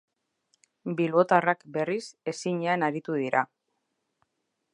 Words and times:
Bilbotarrak, 1.01 1.61
berriz, 1.77 2.01
ezinean 2.33 2.87
aritu 2.89 3.23
dira. 3.27 3.45